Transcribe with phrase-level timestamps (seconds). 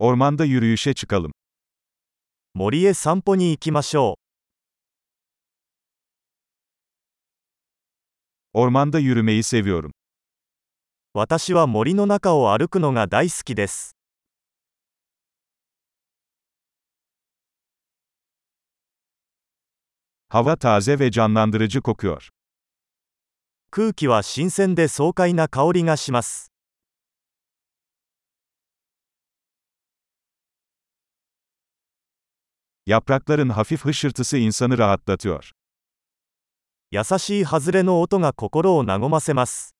[0.00, 1.32] Ormanda yürüyüşe çıkalım.
[2.54, 4.14] 森へ散歩に行きましょ
[8.52, 9.90] Ormanda yürümeyi seviyorum.
[9.90, 9.92] う。
[11.14, 13.96] 私は森の中を歩くのが大好きです。
[20.28, 22.28] Hava taze ve canlandırıcı kokuyor.
[23.72, 26.52] 空気は新鮮で爽快な香りがします。
[32.87, 35.51] Yaprakların hafif hışırtısı insanı rahatlatıyor.
[36.91, 39.75] 優しい外れの音が心を和ませます。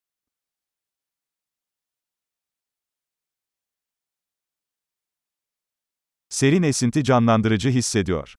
[6.28, 8.34] Serin esinti canlandırıcı hissediyor.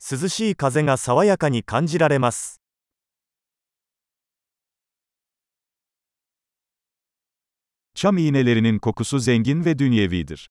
[0.00, 2.60] 涼しい風が爽やかに感じられます。
[7.94, 10.50] Çam iğnelerinin kokusu zengin ve dünyevidir.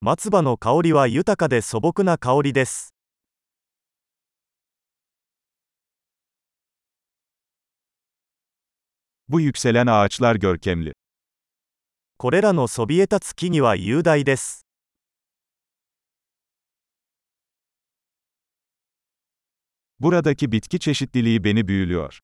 [0.00, 2.94] 松葉の香りは豊かで素朴な香りです。
[9.28, 10.92] Bu yükselen ağaçlar görkemli.
[12.18, 14.66] これらのそびえ立つ木々は雄大です。
[20.00, 22.20] Buradaki bitki çeşitliliği beni büyülüyor.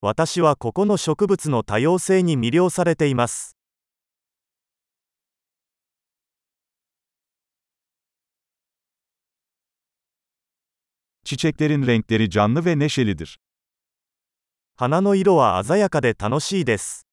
[0.00, 3.57] 私はここの植物の多様性に魅了されています。
[11.27, 13.37] Çiçeklerin renkleri canlı ve neşelidir.
[14.75, 17.07] 花の色は鮮やかで楽しいです。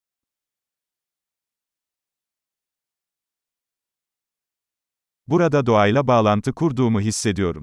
[5.27, 7.63] Burada doğayla bağlantı kurduğumu hissediyorum.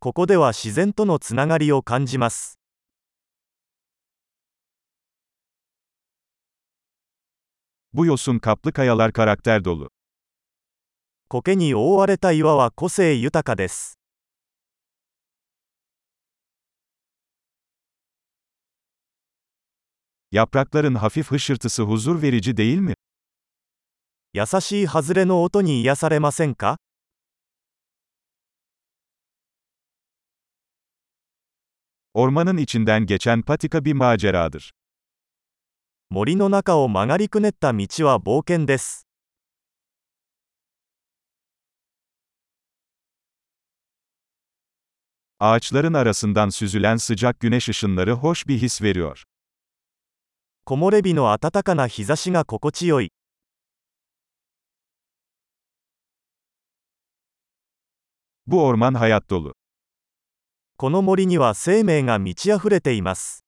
[0.00, 2.58] ここでは自然とのつながりを感じます。
[7.92, 9.88] Bu yosun kaplı kayalar karakter dolu.
[11.28, 13.98] 苔に覆われた岩は個性豊かです。
[20.32, 22.94] Yaprakların hafif hışırtısı huzur verici değil mi?
[24.34, 26.76] 優しい外れの音に癒されませんか
[32.14, 34.70] Ormanın içinden geçen patika bir maceradır.
[36.10, 39.06] 森の中を曲がりくねった道は冒険です。
[45.40, 49.24] Ağaçların arasından süzülen sıcak güneş ışınları hoş bir his veriyor.
[50.71, 53.11] 木漏れ日の暖かな日差しが心地よい。
[60.77, 63.43] この森には生命が満ち溢れています。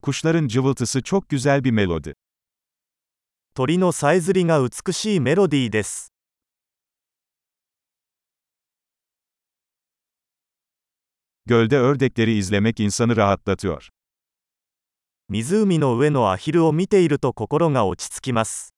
[0.00, 2.14] Kuşların cıvıltısı çok güzel bir melodi.
[3.56, 6.13] 鳥のさえずりが美しいメロディーです。
[11.45, 13.89] Gölde ördekleri izlemek insanı rahatlatıyor.
[15.29, 18.73] 湖の上のアヒルを見ていると心が落ち着きます。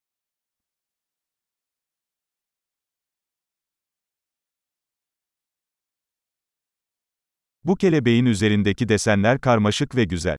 [7.64, 10.38] Bu kelebeğin üzerindeki desenler karmaşık ve güzel.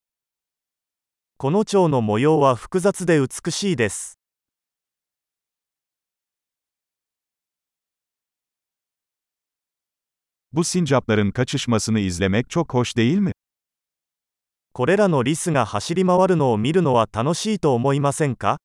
[1.38, 4.15] この蝶の模様は複雑で美しいです。
[10.52, 13.32] Bu sincapların kaçışmasını izlemek çok hoş değil mi?
[14.74, 18.58] これらのリスが走り回るのを見るのは楽しいと思いませんか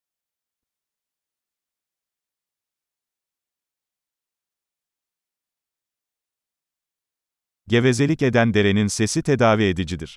[7.68, 10.16] Gevezelik eden derenin sesi tedavi edicidir.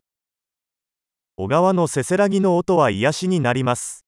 [1.36, 4.05] 小川のせせらぎの音は癒しになります。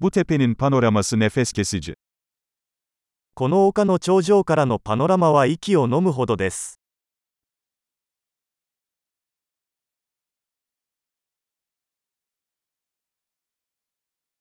[0.00, 1.94] Bu tepenin panoraması nefes kesici.
[3.34, 6.80] この丘の頂上からのパノラマは息を飲むほどです。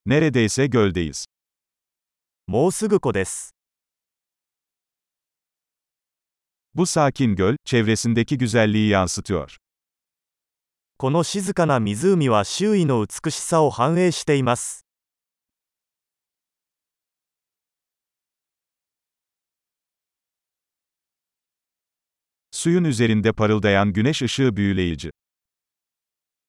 [0.05, 1.25] Neredeyse göldeyiz.
[2.47, 3.55] もうすぐ湖です。
[6.73, 9.57] Bu sakin göl, çevresindeki güzelliği yansıtıyor.
[10.97, 14.84] この静かな湖は周囲の美しさを反映しています。
[22.54, 25.10] Suyun üzerinde parıldayan güneş ışığı büyüleyici.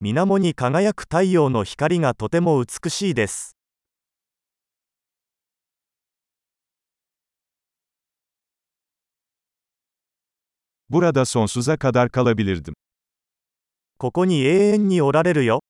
[0.02, 3.56] 水面に輝く太陽の光がとても美しいです。
[10.90, 12.74] Burada sonsuza kadar kalabilirdim.
[14.00, 15.62] ここに永遠におられるよ。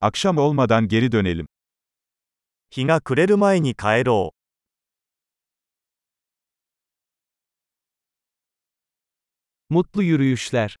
[0.00, 1.46] Akşam olmadan geri dönelim.
[2.70, 4.37] 日が暮れる前に帰ろう。
[9.69, 10.77] Mutlu yürüyüşler.